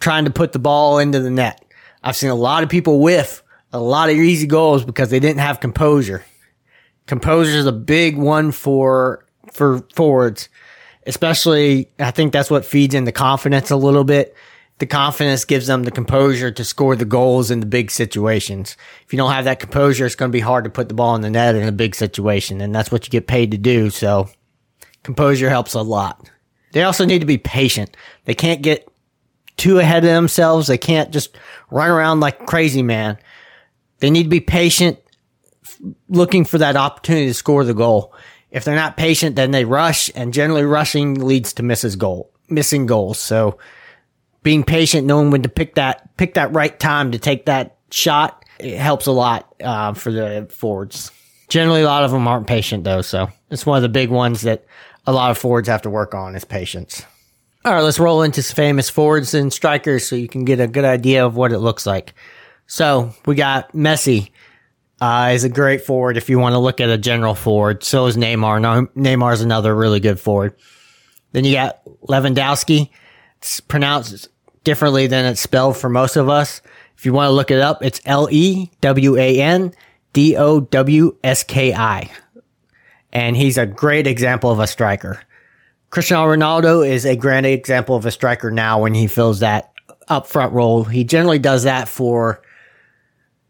trying 0.00 0.26
to 0.26 0.30
put 0.30 0.52
the 0.52 0.58
ball 0.58 0.98
into 0.98 1.20
the 1.20 1.30
net. 1.30 1.64
I've 2.02 2.16
seen 2.16 2.30
a 2.30 2.34
lot 2.34 2.62
of 2.62 2.68
people 2.68 3.00
whiff 3.00 3.42
a 3.74 3.80
lot 3.80 4.08
of 4.08 4.16
easy 4.16 4.46
goals 4.46 4.84
because 4.84 5.10
they 5.10 5.18
didn't 5.18 5.40
have 5.40 5.58
composure. 5.58 6.24
Composure 7.06 7.58
is 7.58 7.66
a 7.66 7.72
big 7.72 8.16
one 8.16 8.52
for 8.52 9.26
for 9.52 9.80
forwards, 9.94 10.48
especially. 11.06 11.90
I 11.98 12.12
think 12.12 12.32
that's 12.32 12.50
what 12.50 12.64
feeds 12.64 12.94
into 12.94 13.10
confidence 13.10 13.70
a 13.72 13.76
little 13.76 14.04
bit. 14.04 14.36
The 14.78 14.86
confidence 14.86 15.44
gives 15.44 15.68
them 15.68 15.84
the 15.84 15.92
composure 15.92 16.50
to 16.50 16.64
score 16.64 16.96
the 16.96 17.04
goals 17.04 17.50
in 17.50 17.60
the 17.60 17.66
big 17.66 17.92
situations. 17.92 18.76
If 19.06 19.12
you 19.12 19.16
don't 19.16 19.30
have 19.30 19.44
that 19.44 19.60
composure, 19.60 20.04
it's 20.04 20.16
going 20.16 20.30
to 20.30 20.36
be 20.36 20.40
hard 20.40 20.64
to 20.64 20.70
put 20.70 20.88
the 20.88 20.94
ball 20.94 21.14
in 21.14 21.20
the 21.20 21.30
net 21.30 21.54
in 21.54 21.68
a 21.68 21.72
big 21.72 21.94
situation, 21.94 22.60
and 22.60 22.74
that's 22.74 22.90
what 22.90 23.06
you 23.06 23.10
get 23.10 23.28
paid 23.28 23.52
to 23.52 23.58
do. 23.58 23.90
So, 23.90 24.28
composure 25.04 25.48
helps 25.48 25.74
a 25.74 25.82
lot. 25.82 26.28
They 26.72 26.82
also 26.82 27.04
need 27.04 27.20
to 27.20 27.26
be 27.26 27.38
patient. 27.38 27.96
They 28.24 28.34
can't 28.34 28.62
get 28.62 28.88
too 29.56 29.78
ahead 29.78 30.04
of 30.04 30.10
themselves. 30.10 30.66
They 30.66 30.78
can't 30.78 31.12
just 31.12 31.38
run 31.70 31.90
around 31.90 32.18
like 32.18 32.46
crazy 32.46 32.82
man. 32.82 33.16
They 34.00 34.10
need 34.10 34.24
to 34.24 34.28
be 34.28 34.40
patient, 34.40 34.98
looking 36.08 36.44
for 36.44 36.58
that 36.58 36.74
opportunity 36.74 37.26
to 37.26 37.34
score 37.34 37.62
the 37.64 37.74
goal. 37.74 38.12
If 38.50 38.64
they're 38.64 38.74
not 38.74 38.96
patient, 38.96 39.36
then 39.36 39.52
they 39.52 39.64
rush, 39.64 40.10
and 40.16 40.34
generally 40.34 40.64
rushing 40.64 41.14
leads 41.14 41.52
to 41.54 41.62
misses 41.62 41.94
goal, 41.94 42.32
missing 42.48 42.86
goals. 42.86 43.20
So 43.20 43.58
being 44.44 44.62
patient, 44.62 45.06
knowing 45.08 45.32
when 45.32 45.42
to 45.42 45.48
pick 45.48 45.74
that 45.74 46.16
pick 46.16 46.34
that 46.34 46.52
right 46.52 46.78
time 46.78 47.10
to 47.10 47.18
take 47.18 47.46
that 47.46 47.78
shot, 47.90 48.44
it 48.60 48.78
helps 48.78 49.06
a 49.06 49.12
lot 49.12 49.52
uh, 49.64 49.92
for 49.94 50.12
the 50.12 50.46
forwards. 50.50 51.10
Generally, 51.48 51.82
a 51.82 51.86
lot 51.86 52.04
of 52.04 52.12
them 52.12 52.28
aren't 52.28 52.46
patient 52.46 52.84
though, 52.84 53.02
so 53.02 53.28
it's 53.50 53.66
one 53.66 53.76
of 53.76 53.82
the 53.82 53.88
big 53.88 54.10
ones 54.10 54.42
that 54.42 54.64
a 55.06 55.12
lot 55.12 55.32
of 55.32 55.38
forwards 55.38 55.68
have 55.68 55.82
to 55.82 55.90
work 55.90 56.14
on 56.14 56.36
is 56.36 56.44
patience. 56.44 57.04
All 57.64 57.72
right, 57.72 57.82
let's 57.82 57.98
roll 57.98 58.22
into 58.22 58.42
some 58.42 58.54
famous 58.54 58.90
forwards 58.90 59.34
and 59.34 59.52
strikers 59.52 60.06
so 60.06 60.16
you 60.16 60.28
can 60.28 60.44
get 60.44 60.60
a 60.60 60.68
good 60.68 60.84
idea 60.84 61.24
of 61.24 61.36
what 61.36 61.50
it 61.50 61.58
looks 61.58 61.86
like. 61.86 62.14
So 62.66 63.12
we 63.26 63.34
got 63.34 63.72
Messi. 63.72 64.30
Uh, 65.00 65.32
is 65.34 65.44
a 65.44 65.48
great 65.48 65.84
forward 65.84 66.16
if 66.16 66.30
you 66.30 66.38
want 66.38 66.54
to 66.54 66.58
look 66.58 66.80
at 66.80 66.88
a 66.88 66.96
general 66.96 67.34
forward. 67.34 67.82
So 67.82 68.06
is 68.06 68.16
Neymar. 68.16 68.88
Neymar 68.94 69.34
is 69.34 69.42
another 69.42 69.74
really 69.74 70.00
good 70.00 70.20
forward. 70.20 70.54
Then 71.32 71.44
you 71.44 71.52
got 71.52 71.84
Lewandowski. 72.08 72.90
It's 73.38 73.60
pronounced 73.60 74.28
differently 74.64 75.06
than 75.06 75.26
it's 75.26 75.40
spelled 75.40 75.76
for 75.76 75.88
most 75.88 76.16
of 76.16 76.28
us. 76.28 76.60
If 76.96 77.06
you 77.06 77.12
want 77.12 77.28
to 77.28 77.32
look 77.32 77.50
it 77.50 77.60
up, 77.60 77.84
it's 77.84 78.00
L 78.04 78.28
E 78.30 78.70
W 78.80 79.16
A 79.16 79.40
N 79.40 79.72
D 80.12 80.36
O 80.36 80.60
W 80.60 81.16
S 81.22 81.44
K 81.44 81.74
I. 81.74 82.10
And 83.12 83.36
he's 83.36 83.58
a 83.58 83.66
great 83.66 84.06
example 84.06 84.50
of 84.50 84.58
a 84.58 84.66
striker. 84.66 85.22
Cristiano 85.90 86.26
Ronaldo 86.26 86.88
is 86.88 87.04
a 87.04 87.14
great 87.14 87.44
example 87.44 87.94
of 87.94 88.04
a 88.04 88.10
striker 88.10 88.50
now 88.50 88.80
when 88.80 88.94
he 88.94 89.06
fills 89.06 89.40
that 89.40 89.72
up 90.08 90.26
front 90.26 90.52
role. 90.52 90.82
He 90.82 91.04
generally 91.04 91.38
does 91.38 91.62
that 91.64 91.88
for 91.88 92.42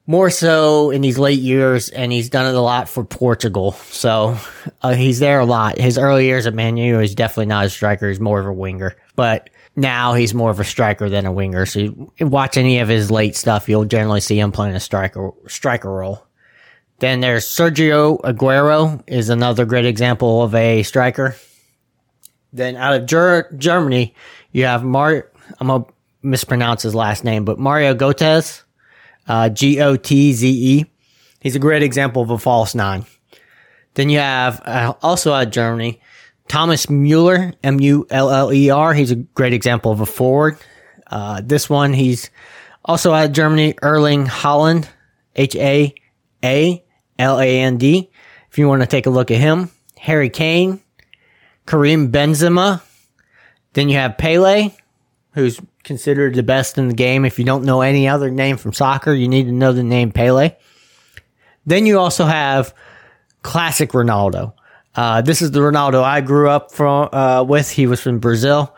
more 0.07 0.29
so 0.29 0.91
in 0.91 1.01
these 1.01 1.19
late 1.19 1.41
years, 1.41 1.89
and 1.89 2.13
he's 2.13 2.29
done 2.29 2.47
it 2.47 2.55
a 2.55 2.61
lot 2.61 2.91
for 2.91 3.05
Portugal. 3.05 3.73
So 3.73 4.37
uh, 4.83 4.95
he's 4.95 5.19
there 5.19 5.41
a 5.41 5.47
lot. 5.47 5.79
His 5.79 5.97
early 5.97 6.27
years 6.27 6.47
at 6.47 6.53
Man 6.53 6.77
U, 6.77 6.99
he's 6.99 7.15
definitely 7.15 7.47
not 7.47 7.65
a 7.65 7.71
striker. 7.71 8.09
He's 8.09 8.21
more 8.21 8.41
of 8.41 8.47
a 8.47 8.53
winger. 8.53 8.97
But 9.17 9.49
now 9.77 10.15
he's 10.15 10.35
more 10.35 10.51
of 10.51 10.61
a 10.61 10.65
striker 10.65 11.09
than 11.09 11.27
a 11.27 11.33
winger. 11.33 11.67
So 11.67 11.81
you 11.81 12.11
watch 12.21 12.57
any 12.57 12.79
of 12.79 12.89
his 12.89 13.11
late 13.11 13.37
stuff, 13.37 13.69
you'll 13.69 13.85
generally 13.85 14.21
see 14.21 14.39
him 14.39 14.53
playing 14.53 14.75
a 14.75 14.81
striker 14.81 15.31
striker 15.47 15.93
role. 15.93 16.27
Then 17.01 17.21
there's 17.21 17.45
Sergio 17.45 18.21
Aguero 18.21 19.03
is 19.07 19.29
another 19.29 19.65
great 19.65 19.85
example 19.85 20.43
of 20.43 20.55
a 20.55 20.83
striker. 20.85 21.37
Then 22.53 22.77
out 22.77 22.95
of 22.95 23.07
Ger- 23.07 23.53
Germany, 23.59 24.15
you 24.53 24.65
have 24.65 24.85
Mar. 24.85 25.29
I'm 25.59 25.67
gonna 25.67 25.85
mispronounce 26.23 26.83
his 26.83 26.95
last 26.95 27.25
name, 27.25 27.45
but 27.45 27.59
Mario 27.59 27.95
Götze, 27.95 28.63
uh, 29.27 29.49
G 29.49 29.81
O 29.81 29.97
T 29.97 30.33
Z 30.33 30.49
E. 30.49 30.87
He's 31.41 31.57
a 31.57 31.59
great 31.59 31.83
example 31.83 32.23
of 32.23 32.31
a 32.31 32.39
false 32.39 32.75
nine. 32.75 33.05
Then 33.95 34.09
you 34.09 34.19
have 34.19 34.63
uh, 34.65 34.95
also 35.03 35.33
out 35.33 35.49
of 35.49 35.53
Germany, 35.53 36.01
Thomas 36.49 36.89
Muller, 36.89 37.53
M 37.63 37.81
U 37.81 38.07
L 38.11 38.31
L 38.31 38.53
E 38.53 38.71
R. 38.71 38.95
He's 38.95 39.11
a 39.11 39.17
great 39.17 39.53
example 39.53 39.91
of 39.93 40.01
a 40.01 40.07
forward. 40.07 40.59
Uh, 41.07 41.41
this 41.45 41.69
one, 41.69 41.93
he's 41.93 42.31
also 42.85 43.13
out 43.13 43.27
of 43.27 43.33
Germany, 43.33 43.75
Erling 43.83 44.27
Haaland, 44.27 44.89
H 45.37 45.57
A 45.57 45.95
A 46.45 46.85
L 47.19 47.41
A 47.41 47.61
N 47.61 47.79
D. 47.79 48.11
If 48.51 48.59
you 48.59 48.69
want 48.69 48.83
to 48.83 48.87
take 48.87 49.07
a 49.07 49.11
look 49.11 49.31
at 49.31 49.39
him, 49.39 49.71
Harry 49.99 50.31
Kane, 50.31 50.81
Karim 51.67 52.13
Benzema. 52.13 52.83
Then 53.73 53.89
you 53.89 53.97
have 53.97 54.19
Pele, 54.19 54.71
who's 55.33 55.61
considered 55.83 56.35
the 56.35 56.43
best 56.43 56.79
in 56.79 56.89
the 56.89 56.95
game. 56.95 57.25
If 57.25 57.39
you 57.39 57.45
don't 57.45 57.65
know 57.65 57.81
any 57.81 58.07
other 58.09 58.31
name 58.31 58.57
from 58.57 58.73
soccer, 58.73 59.13
you 59.13 59.27
need 59.27 59.45
to 59.45 59.53
know 59.53 59.73
the 59.73 59.83
name 59.83 60.13
Pele. 60.13 60.55
Then 61.67 61.87
you 61.87 61.99
also 61.99 62.25
have 62.25 62.75
classic 63.43 63.91
Ronaldo. 63.91 64.54
Uh, 64.95 65.23
this 65.23 65.43
is 65.43 65.51
the 65.51 65.61
Ronaldo 65.61 66.03
I 66.03 66.21
grew 66.21 66.49
up 66.49 66.73
from 66.73 67.09
uh, 67.13 67.43
with. 67.43 67.71
He 67.71 67.87
was 67.87 68.01
from 68.01 68.19
Brazil. 68.19 68.75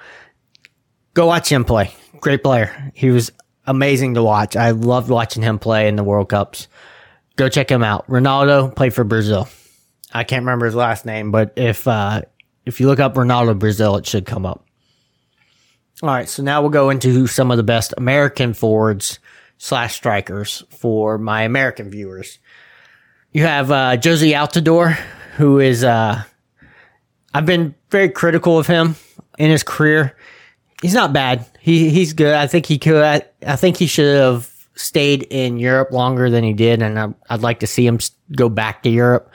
Go 1.14 1.26
watch 1.26 1.50
him 1.50 1.64
play. 1.64 1.92
Great 2.20 2.42
player. 2.42 2.92
He 2.94 3.10
was 3.10 3.32
amazing 3.66 4.14
to 4.14 4.22
watch. 4.22 4.56
I 4.56 4.70
loved 4.70 5.10
watching 5.10 5.42
him 5.42 5.58
play 5.58 5.88
in 5.88 5.96
the 5.96 6.04
World 6.04 6.28
Cups. 6.28 6.68
Go 7.36 7.48
check 7.48 7.70
him 7.70 7.82
out. 7.82 8.06
Ronaldo 8.08 8.74
played 8.74 8.94
for 8.94 9.04
Brazil. 9.04 9.48
I 10.12 10.24
can't 10.24 10.42
remember 10.42 10.66
his 10.66 10.74
last 10.74 11.04
name, 11.04 11.30
but 11.30 11.52
if 11.56 11.86
uh, 11.86 12.22
if 12.64 12.80
you 12.80 12.86
look 12.86 13.00
up 13.00 13.14
Ronaldo 13.14 13.58
Brazil, 13.58 13.96
it 13.96 14.06
should 14.06 14.24
come 14.24 14.46
up. 14.46 14.64
All 16.02 16.10
right, 16.10 16.28
so 16.28 16.42
now 16.42 16.60
we'll 16.60 16.70
go 16.70 16.90
into 16.90 17.26
some 17.26 17.50
of 17.50 17.56
the 17.56 17.62
best 17.62 17.94
American 17.96 18.52
forwards 18.54 19.18
slash 19.58 19.94
strikers 19.94 20.62
for 20.70 21.16
my 21.16 21.42
American 21.42 21.90
viewers. 21.90 22.38
You 23.32 23.42
have 23.42 23.70
uh, 23.70 23.96
Jozy 23.96 24.32
Altidore, 24.32 24.98
who 25.36 25.60
is 25.60 25.84
uh, 25.84 26.22
I've 27.34 27.46
been 27.46 27.74
very 27.90 28.08
critical 28.08 28.58
of 28.58 28.66
him 28.66 28.96
in 29.38 29.50
his 29.50 29.62
career. 29.62 30.16
He's 30.80 30.94
not 30.94 31.12
bad. 31.12 31.46
He 31.60 31.90
he's 31.90 32.12
good. 32.12 32.34
I 32.34 32.46
think 32.46 32.66
he 32.66 32.78
could. 32.78 33.02
I, 33.02 33.22
I 33.46 33.56
think 33.56 33.76
he 33.76 33.86
should 33.86 34.18
have 34.18 34.50
stayed 34.74 35.24
in 35.24 35.58
Europe 35.58 35.90
longer 35.92 36.30
than 36.30 36.44
he 36.44 36.52
did, 36.52 36.82
and 36.82 36.98
I, 36.98 37.08
I'd 37.28 37.42
like 37.42 37.60
to 37.60 37.66
see 37.66 37.86
him 37.86 37.98
go 38.34 38.48
back 38.48 38.82
to 38.82 38.88
Europe. 38.88 39.30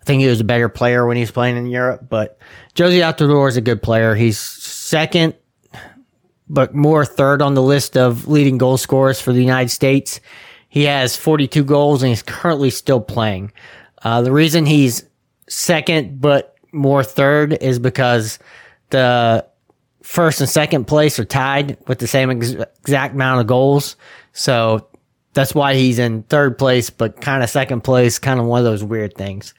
I 0.00 0.04
think 0.04 0.22
he 0.22 0.28
was 0.28 0.40
a 0.40 0.44
better 0.44 0.68
player 0.68 1.06
when 1.06 1.16
he 1.16 1.22
was 1.22 1.30
playing 1.30 1.56
in 1.56 1.66
Europe, 1.66 2.06
but 2.08 2.38
Jozy 2.74 3.00
Altidore 3.00 3.48
is 3.48 3.56
a 3.56 3.60
good 3.60 3.82
player. 3.82 4.14
He's 4.14 4.38
second, 4.38 5.34
but 6.48 6.74
more 6.74 7.04
third 7.04 7.42
on 7.42 7.54
the 7.54 7.62
list 7.62 7.96
of 7.96 8.28
leading 8.28 8.58
goal 8.58 8.76
scorers 8.76 9.20
for 9.20 9.32
the 9.32 9.40
United 9.40 9.70
States. 9.70 10.20
He 10.68 10.84
has 10.84 11.16
42 11.16 11.64
goals 11.64 12.02
and 12.02 12.10
he's 12.10 12.22
currently 12.22 12.70
still 12.70 13.00
playing. 13.00 13.52
Uh, 14.02 14.22
the 14.22 14.32
reason 14.32 14.64
he's 14.64 15.04
second, 15.50 16.20
but 16.20 16.56
more 16.72 17.02
third 17.04 17.52
is 17.52 17.78
because 17.78 18.38
the 18.90 19.44
first 20.02 20.40
and 20.40 20.48
second 20.48 20.86
place 20.86 21.18
are 21.18 21.24
tied 21.24 21.76
with 21.86 21.98
the 21.98 22.06
same 22.06 22.30
ex- 22.30 22.54
exact 22.80 23.14
amount 23.14 23.40
of 23.40 23.46
goals. 23.46 23.96
So 24.32 24.88
that's 25.34 25.54
why 25.54 25.74
he's 25.74 25.98
in 25.98 26.22
third 26.24 26.58
place, 26.58 26.90
but 26.90 27.20
kind 27.20 27.42
of 27.42 27.50
second 27.50 27.82
place, 27.82 28.18
kind 28.18 28.40
of 28.40 28.46
one 28.46 28.58
of 28.58 28.64
those 28.64 28.82
weird 28.82 29.14
things. 29.14 29.54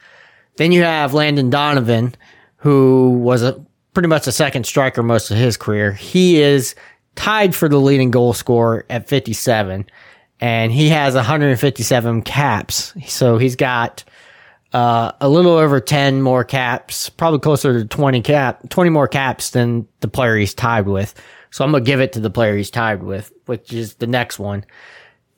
Then 0.58 0.72
you 0.72 0.84
have 0.84 1.14
Landon 1.14 1.50
Donovan, 1.50 2.16
who 2.58 3.12
was 3.12 3.44
a 3.44 3.64
pretty 3.94 4.08
much 4.08 4.28
a 4.28 4.32
second 4.32 4.66
striker 4.66 5.04
most 5.04 5.32
of 5.32 5.38
his 5.38 5.58
career. 5.58 5.92
He 5.92 6.42
is 6.42 6.76
tied 7.16 7.56
for 7.56 7.70
the 7.70 7.80
leading 7.80 8.12
goal 8.12 8.34
scorer 8.34 8.86
at 8.90 9.08
57, 9.08 9.86
and 10.40 10.72
he 10.72 10.90
has 10.90 11.16
157 11.16 12.22
caps. 12.24 12.94
So 13.08 13.38
he's 13.38 13.56
got 13.56 14.04
uh, 14.74 15.12
a 15.20 15.30
little 15.30 15.54
over 15.54 15.80
10 15.80 16.22
more 16.22 16.44
caps, 16.44 17.10
probably 17.10 17.40
closer 17.40 17.80
to 17.80 17.86
20 17.86 18.22
cap, 18.22 18.70
20 18.70 18.90
more 18.90 19.08
caps 19.08 19.52
than 19.52 19.88
the 20.00 20.08
player 20.08 20.38
he's 20.38 20.54
tied 20.54 20.88
with. 20.88 21.14
So 21.50 21.66
I'm 21.66 21.72
gonna 21.72 21.84
give 21.84 22.00
it 22.00 22.14
to 22.14 22.20
the 22.20 22.30
player 22.30 22.56
he's 22.56 22.72
tied 22.72 23.04
with, 23.04 23.32
which 23.46 23.74
is 23.74 23.96
the 23.96 24.08
next 24.08 24.40
one. 24.40 24.66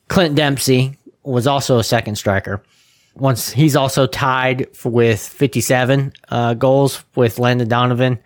Clint 0.08 0.36
Dempsey 0.36 0.98
was 1.24 1.48
also 1.48 1.80
a 1.80 1.84
second 1.84 2.16
striker 2.16 2.62
once 3.16 3.50
he's 3.50 3.76
also 3.76 4.08
tied 4.08 4.76
for, 4.76 4.90
with 4.90 5.20
57 5.20 6.14
uh, 6.30 6.54
goals 6.56 7.04
with 7.16 7.40
Landon 7.40 7.68
Donovan. 7.68 8.20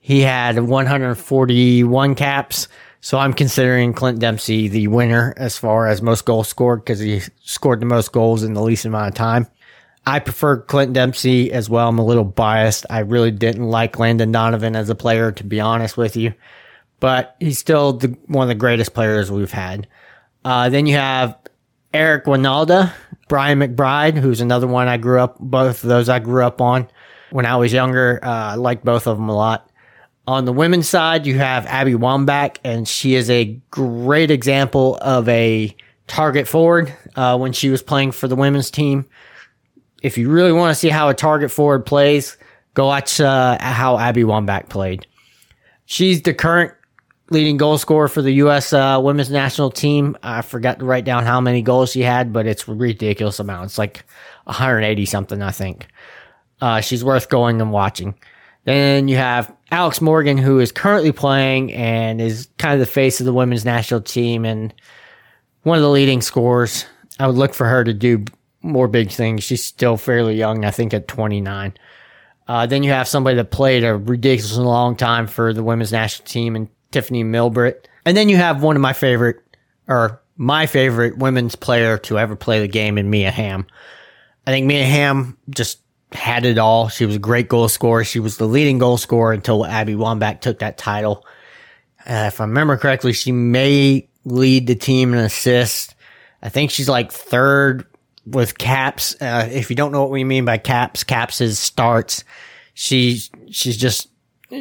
He 0.00 0.20
had 0.20 0.58
141 0.58 2.14
caps. 2.14 2.68
So 3.00 3.18
I'm 3.18 3.32
considering 3.32 3.92
Clint 3.92 4.20
Dempsey 4.20 4.68
the 4.68 4.86
winner 4.86 5.34
as 5.36 5.58
far 5.58 5.88
as 5.88 6.02
most 6.02 6.24
goals 6.24 6.48
scored 6.48 6.80
because 6.80 7.00
he 7.00 7.20
scored 7.42 7.80
the 7.80 7.86
most 7.86 8.12
goals 8.12 8.44
in 8.44 8.54
the 8.54 8.62
least 8.62 8.84
amount 8.84 9.08
of 9.08 9.14
time. 9.14 9.48
I 10.04 10.18
prefer 10.18 10.58
Clint 10.58 10.92
Dempsey 10.94 11.52
as 11.52 11.70
well. 11.70 11.88
I'm 11.88 11.98
a 11.98 12.04
little 12.04 12.24
biased. 12.24 12.86
I 12.90 13.00
really 13.00 13.30
didn't 13.30 13.68
like 13.68 13.98
Landon 13.98 14.32
Donovan 14.32 14.74
as 14.74 14.90
a 14.90 14.94
player, 14.94 15.30
to 15.32 15.44
be 15.44 15.60
honest 15.60 15.96
with 15.96 16.16
you, 16.16 16.34
but 16.98 17.36
he's 17.38 17.58
still 17.58 17.94
the, 17.94 18.08
one 18.26 18.44
of 18.44 18.48
the 18.48 18.54
greatest 18.54 18.94
players 18.94 19.30
we've 19.30 19.52
had. 19.52 19.86
Uh, 20.44 20.68
then 20.68 20.86
you 20.86 20.96
have 20.96 21.38
Eric 21.94 22.24
Wynalda, 22.24 22.92
Brian 23.28 23.60
McBride, 23.60 24.16
who's 24.16 24.40
another 24.40 24.66
one 24.66 24.88
I 24.88 24.96
grew 24.96 25.20
up, 25.20 25.38
both 25.38 25.84
of 25.84 25.88
those 25.88 26.08
I 26.08 26.18
grew 26.18 26.44
up 26.44 26.60
on 26.60 26.88
when 27.30 27.46
I 27.46 27.56
was 27.56 27.72
younger. 27.72 28.18
Uh, 28.22 28.28
I 28.28 28.54
liked 28.56 28.84
both 28.84 29.06
of 29.06 29.16
them 29.16 29.28
a 29.28 29.36
lot. 29.36 29.70
On 30.26 30.44
the 30.44 30.52
women's 30.52 30.88
side, 30.88 31.26
you 31.26 31.38
have 31.38 31.66
Abby 31.66 31.94
Wambach, 31.94 32.58
and 32.64 32.86
she 32.86 33.14
is 33.14 33.28
a 33.30 33.60
great 33.70 34.30
example 34.30 34.96
of 35.00 35.28
a 35.28 35.74
target 36.06 36.46
forward 36.46 36.92
uh, 37.16 37.36
when 37.38 37.52
she 37.52 37.70
was 37.70 37.82
playing 37.82 38.12
for 38.12 38.28
the 38.28 38.36
women's 38.36 38.70
team. 38.70 39.06
If 40.02 40.18
you 40.18 40.28
really 40.28 40.52
want 40.52 40.70
to 40.70 40.74
see 40.74 40.88
how 40.88 41.08
a 41.08 41.14
target 41.14 41.50
forward 41.50 41.86
plays, 41.86 42.36
go 42.74 42.86
watch 42.86 43.20
uh, 43.20 43.56
how 43.60 43.98
Abby 43.98 44.22
Wambach 44.22 44.68
played. 44.68 45.06
She's 45.86 46.22
the 46.22 46.34
current 46.34 46.72
leading 47.30 47.56
goal 47.56 47.78
scorer 47.78 48.08
for 48.08 48.20
the 48.20 48.32
U.S. 48.32 48.72
Uh, 48.72 49.00
women's 49.02 49.30
national 49.30 49.70
team. 49.70 50.16
I 50.22 50.42
forgot 50.42 50.78
to 50.80 50.84
write 50.84 51.04
down 51.04 51.24
how 51.24 51.40
many 51.40 51.62
goals 51.62 51.92
she 51.92 52.02
had, 52.02 52.32
but 52.32 52.46
it's 52.46 52.68
ridiculous 52.68 53.38
amount. 53.38 53.66
It's 53.66 53.78
like 53.78 54.04
180 54.44 55.06
something, 55.06 55.40
I 55.40 55.50
think. 55.50 55.86
Uh, 56.60 56.80
she's 56.80 57.04
worth 57.04 57.28
going 57.28 57.60
and 57.60 57.72
watching. 57.72 58.14
Then 58.64 59.08
you 59.08 59.16
have 59.16 59.54
Alex 59.70 60.00
Morgan, 60.00 60.38
who 60.38 60.60
is 60.60 60.70
currently 60.70 61.10
playing 61.10 61.72
and 61.72 62.20
is 62.20 62.48
kind 62.58 62.74
of 62.74 62.80
the 62.80 62.86
face 62.86 63.18
of 63.18 63.26
the 63.26 63.32
women's 63.32 63.64
national 63.64 64.00
team 64.02 64.44
and 64.44 64.72
one 65.62 65.78
of 65.78 65.82
the 65.82 65.90
leading 65.90 66.20
scorers. 66.20 66.84
I 67.18 67.26
would 67.26 67.36
look 67.36 67.54
for 67.54 67.66
her 67.66 67.82
to 67.82 67.92
do 67.92 68.24
more 68.62 68.88
big 68.88 69.10
things. 69.10 69.44
She's 69.44 69.64
still 69.64 69.96
fairly 69.96 70.36
young, 70.36 70.64
I 70.64 70.70
think 70.70 70.94
at 70.94 71.08
29. 71.08 71.74
Uh, 72.48 72.66
then 72.66 72.82
you 72.82 72.90
have 72.90 73.08
somebody 73.08 73.36
that 73.36 73.50
played 73.50 73.84
a 73.84 73.96
ridiculously 73.96 74.64
long 74.64 74.96
time 74.96 75.26
for 75.26 75.52
the 75.52 75.62
women's 75.62 75.92
national 75.92 76.26
team 76.26 76.56
and 76.56 76.68
Tiffeny 76.90 77.24
Milbrett. 77.24 77.88
And 78.04 78.16
then 78.16 78.28
you 78.28 78.36
have 78.36 78.62
one 78.62 78.76
of 78.76 78.82
my 78.82 78.92
favorite, 78.92 79.40
or 79.88 80.20
my 80.36 80.66
favorite 80.66 81.18
women's 81.18 81.54
player 81.54 81.98
to 81.98 82.18
ever 82.18 82.36
play 82.36 82.60
the 82.60 82.68
game 82.68 82.98
in 82.98 83.10
Mia 83.10 83.30
Hamm. 83.30 83.66
I 84.46 84.50
think 84.50 84.66
Mia 84.66 84.84
Hamm 84.84 85.38
just 85.50 85.78
had 86.12 86.44
it 86.44 86.58
all. 86.58 86.88
She 86.88 87.06
was 87.06 87.16
a 87.16 87.20
great 87.20 87.48
goal 87.48 87.68
scorer. 87.68 88.04
She 88.04 88.20
was 88.20 88.36
the 88.36 88.46
leading 88.46 88.78
goal 88.78 88.98
scorer 88.98 89.32
until 89.32 89.64
Abby 89.64 89.94
Wambach 89.94 90.40
took 90.40 90.58
that 90.58 90.78
title. 90.78 91.24
Uh, 92.00 92.24
if 92.26 92.40
I 92.40 92.44
remember 92.44 92.76
correctly, 92.76 93.12
she 93.12 93.32
may 93.32 94.08
lead 94.24 94.66
the 94.66 94.74
team 94.74 95.14
in 95.14 95.20
assists. 95.20 95.94
I 96.42 96.48
think 96.48 96.70
she's 96.70 96.88
like 96.88 97.12
third 97.12 97.86
with 98.26 98.58
caps. 98.58 99.16
Uh, 99.20 99.48
if 99.50 99.70
you 99.70 99.76
don't 99.76 99.92
know 99.92 100.00
what 100.00 100.10
we 100.10 100.24
mean 100.24 100.44
by 100.44 100.58
caps, 100.58 101.04
caps 101.04 101.40
is 101.40 101.58
starts. 101.58 102.24
She 102.74 103.20
she's 103.50 103.76
just 103.76 104.08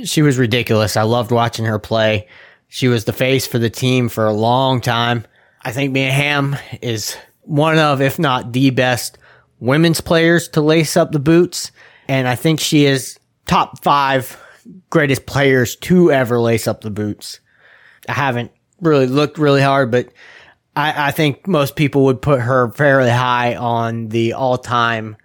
she 0.03 0.21
was 0.21 0.37
ridiculous. 0.37 0.97
I 0.97 1.03
loved 1.03 1.31
watching 1.31 1.65
her 1.65 1.79
play. 1.79 2.27
She 2.67 2.87
was 2.87 3.05
the 3.05 3.13
face 3.13 3.45
for 3.45 3.59
the 3.59 3.69
team 3.69 4.09
for 4.09 4.25
a 4.25 4.33
long 4.33 4.81
time. 4.81 5.25
I 5.61 5.71
think 5.71 5.91
Mia 5.91 6.11
Hamm 6.11 6.57
is 6.81 7.15
one 7.41 7.77
of, 7.77 8.01
if 8.01 8.17
not 8.17 8.53
the 8.53 8.69
best 8.69 9.17
women's 9.59 10.01
players 10.01 10.47
to 10.49 10.61
lace 10.61 10.95
up 10.95 11.11
the 11.11 11.19
boots. 11.19 11.71
And 12.07 12.27
I 12.27 12.35
think 12.35 12.59
she 12.59 12.85
is 12.85 13.19
top 13.45 13.83
five 13.83 14.41
greatest 14.89 15.25
players 15.25 15.75
to 15.75 16.11
ever 16.11 16.39
lace 16.39 16.67
up 16.67 16.81
the 16.81 16.89
boots. 16.89 17.39
I 18.07 18.13
haven't 18.13 18.51
really 18.79 19.07
looked 19.07 19.37
really 19.37 19.61
hard, 19.61 19.91
but 19.91 20.09
I, 20.75 21.07
I 21.07 21.11
think 21.11 21.47
most 21.47 21.75
people 21.75 22.05
would 22.05 22.21
put 22.21 22.41
her 22.41 22.71
fairly 22.71 23.09
high 23.09 23.55
on 23.55 24.09
the 24.09 24.33
all 24.33 24.57
time 24.57 25.17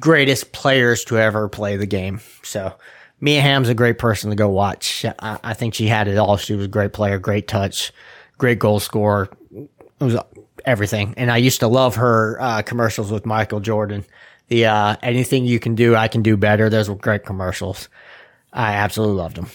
greatest 0.00 0.52
players 0.52 1.04
to 1.04 1.18
ever 1.18 1.48
play 1.48 1.76
the 1.76 1.86
game. 1.86 2.20
So 2.42 2.74
Mia 3.20 3.40
Hamm's 3.40 3.68
a 3.68 3.74
great 3.74 3.98
person 3.98 4.30
to 4.30 4.36
go 4.36 4.48
watch. 4.48 5.04
I, 5.04 5.38
I 5.42 5.54
think 5.54 5.74
she 5.74 5.86
had 5.86 6.08
it 6.08 6.18
all. 6.18 6.36
She 6.36 6.54
was 6.54 6.66
a 6.66 6.68
great 6.68 6.92
player, 6.92 7.18
great 7.18 7.48
touch, 7.48 7.92
great 8.38 8.58
goal 8.58 8.80
scorer. 8.80 9.28
It 9.52 9.68
was 10.04 10.16
everything. 10.64 11.14
And 11.16 11.30
I 11.30 11.38
used 11.38 11.60
to 11.60 11.68
love 11.68 11.96
her 11.96 12.40
uh, 12.40 12.62
commercials 12.62 13.10
with 13.10 13.26
Michael 13.26 13.60
Jordan. 13.60 14.04
The 14.48 14.66
uh, 14.66 14.96
anything 15.02 15.44
you 15.44 15.58
can 15.58 15.74
do, 15.74 15.94
I 15.94 16.08
can 16.08 16.22
do 16.22 16.36
better. 16.36 16.70
Those 16.70 16.88
were 16.88 16.94
great 16.94 17.24
commercials. 17.24 17.88
I 18.52 18.74
absolutely 18.74 19.16
loved 19.16 19.36
them. 19.36 19.48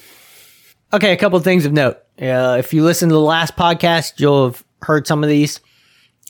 Okay, 0.91 1.12
a 1.12 1.17
couple 1.17 1.38
of 1.38 1.43
things 1.43 1.65
of 1.65 1.73
note. 1.73 1.97
Uh, 2.21 2.57
if 2.59 2.73
you 2.73 2.83
listen 2.83 3.09
to 3.09 3.15
the 3.15 3.21
last 3.21 3.55
podcast, 3.55 4.19
you'll 4.19 4.51
have 4.51 4.63
heard 4.83 5.07
some 5.07 5.23
of 5.23 5.29
these. 5.29 5.59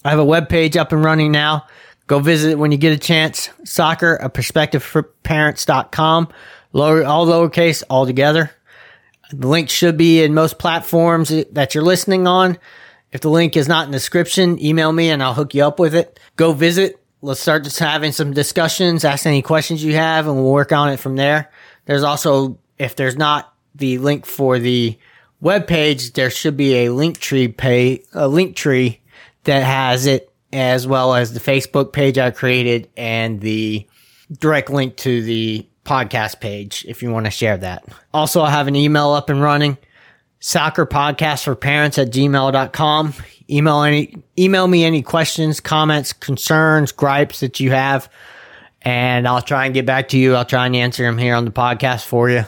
I 0.06 0.10
have 0.10 0.20
a 0.20 0.26
web 0.26 0.50
page 0.50 0.78
up 0.78 0.92
and 0.92 1.04
running 1.04 1.32
now. 1.32 1.68
Go 2.08 2.20
visit 2.20 2.52
it 2.52 2.60
when 2.60 2.72
you 2.72 2.78
get 2.78 2.94
a 2.94 2.98
chance. 2.98 3.50
Soccer, 3.64 4.16
a 4.16 4.30
perspective 4.30 4.84
for 4.84 5.04
parents.com. 5.04 6.28
Lower, 6.74 7.06
all 7.06 7.26
lowercase, 7.26 7.84
all 7.90 8.06
together. 8.06 8.52
The 9.32 9.48
link 9.48 9.70
should 9.70 9.98
be 9.98 10.24
in 10.24 10.34
most 10.34 10.60
platforms 10.60 11.30
that 11.52 11.74
you're 11.74 11.84
listening 11.84 12.28
on. 12.28 12.58
If 13.12 13.22
the 13.22 13.30
link 13.30 13.56
is 13.56 13.68
not 13.68 13.86
in 13.86 13.92
the 13.92 13.98
description, 13.98 14.62
email 14.64 14.92
me 14.92 15.10
and 15.10 15.24
I'll 15.24 15.34
hook 15.34 15.54
you 15.54 15.64
up 15.64 15.80
with 15.80 15.96
it. 15.96 16.20
Go 16.36 16.52
visit. 16.52 17.00
Let's 17.22 17.40
start 17.40 17.64
just 17.64 17.80
having 17.80 18.12
some 18.12 18.34
discussions. 18.34 19.06
Ask 19.06 19.26
any 19.26 19.42
questions 19.42 19.84
you 19.84 19.96
have 19.96 20.28
and 20.28 20.36
we'll 20.36 20.52
work 20.52 20.72
on 20.72 20.90
it 20.90 20.98
from 20.98 21.16
there. 21.16 21.50
There's 21.86 22.04
also, 22.04 22.58
if 22.78 22.96
there's 22.96 23.16
not 23.16 23.54
the 23.76 23.98
link 24.00 24.26
for 24.26 24.60
the 24.60 24.98
web 25.44 25.68
page, 25.68 26.14
there 26.14 26.30
should 26.30 26.58
be 26.58 26.86
a 26.86 26.90
link 26.90 27.20
tree 27.20 27.50
pay, 27.50 28.04
a 28.14 28.28
link 28.28 28.56
tree 28.56 29.02
that 29.44 29.62
has 29.62 30.08
it 30.08 30.34
as 30.54 30.88
well 30.88 31.14
as 31.14 31.34
the 31.34 31.40
Facebook 31.40 31.92
page 31.92 32.18
I 32.18 32.32
created 32.32 32.90
and 32.96 33.42
the 33.42 33.86
direct 34.40 34.70
link 34.70 34.96
to 34.98 35.22
the 35.22 35.68
podcast 35.84 36.40
page 36.40 36.86
if 36.88 37.04
you 37.04 37.12
want 37.12 37.26
to 37.26 37.32
share 37.32 37.58
that. 37.58 37.84
Also, 38.14 38.42
I 38.42 38.52
have 38.52 38.70
an 38.70 38.76
email 38.76 39.12
up 39.12 39.30
and 39.30 39.42
running 39.42 39.78
soccer 40.40 40.86
podcast 40.86 41.44
for 41.44 41.56
parents 41.56 41.98
at 41.98 42.10
gmail.com. 42.10 43.14
Email 43.50 43.82
any, 43.82 44.24
email 44.40 44.68
me 44.68 44.86
any 44.86 45.02
questions, 45.02 45.60
comments, 45.60 46.14
concerns, 46.14 46.94
gripes 46.94 47.42
that 47.42 47.60
you 47.60 47.72
have, 47.72 48.10
and 48.82 49.28
I'll 49.28 49.42
try 49.42 49.66
and 49.66 49.74
get 49.74 49.86
back 49.86 50.08
to 50.10 50.18
you. 50.18 50.36
I'll 50.36 50.46
try 50.46 50.66
and 50.66 50.76
answer 50.76 51.04
them 51.04 51.18
here 51.18 51.36
on 51.36 51.44
the 51.44 51.52
podcast 51.52 52.06
for 52.06 52.30
you, 52.30 52.46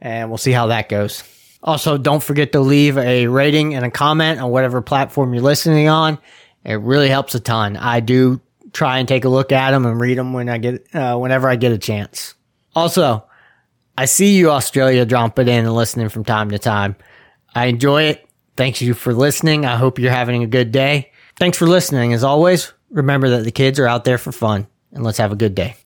and 0.00 0.30
we'll 0.30 0.38
see 0.38 0.50
how 0.50 0.66
that 0.66 0.88
goes. 0.88 1.22
Also, 1.64 1.96
don't 1.96 2.22
forget 2.22 2.52
to 2.52 2.60
leave 2.60 2.98
a 2.98 3.26
rating 3.26 3.74
and 3.74 3.84
a 3.84 3.90
comment 3.90 4.38
on 4.38 4.50
whatever 4.50 4.82
platform 4.82 5.32
you're 5.32 5.42
listening 5.42 5.88
on. 5.88 6.18
It 6.62 6.74
really 6.74 7.08
helps 7.08 7.34
a 7.34 7.40
ton. 7.40 7.76
I 7.78 8.00
do 8.00 8.40
try 8.72 8.98
and 8.98 9.08
take 9.08 9.24
a 9.24 9.30
look 9.30 9.50
at 9.50 9.70
them 9.70 9.86
and 9.86 9.98
read 9.98 10.18
them 10.18 10.34
when 10.34 10.50
I 10.50 10.58
get, 10.58 10.94
uh, 10.94 11.16
whenever 11.16 11.48
I 11.48 11.56
get 11.56 11.72
a 11.72 11.78
chance. 11.78 12.34
Also, 12.74 13.24
I 13.96 14.04
see 14.04 14.36
you 14.36 14.50
Australia 14.50 15.06
dropping 15.06 15.48
in 15.48 15.64
and 15.64 15.74
listening 15.74 16.10
from 16.10 16.24
time 16.24 16.50
to 16.50 16.58
time. 16.58 16.96
I 17.54 17.66
enjoy 17.66 18.04
it. 18.04 18.28
Thank 18.56 18.80
you 18.80 18.92
for 18.92 19.14
listening. 19.14 19.64
I 19.64 19.76
hope 19.76 19.98
you're 19.98 20.10
having 20.10 20.42
a 20.42 20.48
good 20.48 20.70
day. 20.70 21.12
Thanks 21.38 21.56
for 21.56 21.66
listening. 21.66 22.12
As 22.12 22.24
always, 22.24 22.72
remember 22.90 23.30
that 23.30 23.44
the 23.44 23.52
kids 23.52 23.78
are 23.78 23.86
out 23.86 24.04
there 24.04 24.18
for 24.18 24.32
fun 24.32 24.66
and 24.92 25.02
let's 25.02 25.18
have 25.18 25.32
a 25.32 25.36
good 25.36 25.54
day. 25.54 25.76